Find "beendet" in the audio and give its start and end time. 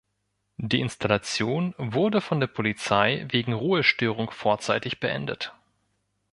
4.99-5.53